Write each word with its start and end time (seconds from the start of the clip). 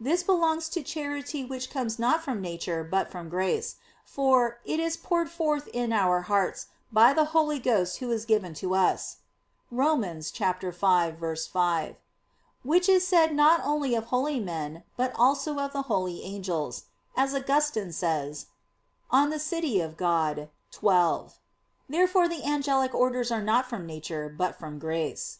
This 0.00 0.24
belongs 0.24 0.68
to 0.70 0.82
charity 0.82 1.44
which 1.44 1.70
comes 1.70 1.96
not 1.96 2.24
from 2.24 2.40
nature 2.40 2.82
but 2.82 3.08
from 3.08 3.28
grace; 3.28 3.76
for 4.04 4.58
"it 4.64 4.80
is 4.80 4.96
poured 4.96 5.30
forth 5.30 5.68
in 5.68 5.92
our 5.92 6.22
hearts 6.22 6.66
by 6.90 7.12
the 7.12 7.26
Holy 7.26 7.60
Ghost 7.60 7.98
Who 7.98 8.10
is 8.10 8.24
given 8.24 8.52
to 8.54 8.74
us" 8.74 9.18
(Rom. 9.70 10.02
5:5): 10.02 11.96
"which 12.64 12.88
is 12.88 13.06
said 13.06 13.32
not 13.32 13.60
only 13.62 13.94
of 13.94 14.06
holy 14.06 14.40
men, 14.40 14.82
but 14.96 15.12
also 15.14 15.60
of 15.60 15.72
the 15.72 15.82
holy 15.82 16.24
angels," 16.24 16.86
as 17.16 17.32
Augustine 17.32 17.92
says 17.92 18.46
(De 19.12 19.38
Civ. 19.38 19.96
Dei 19.96 20.48
xii). 20.72 21.40
Therefore 21.88 22.26
the 22.28 22.42
angelic 22.44 22.92
orders 22.92 23.30
are 23.30 23.40
not 23.40 23.66
from 23.66 23.86
nature, 23.86 24.28
but 24.28 24.58
from 24.58 24.80
grace. 24.80 25.38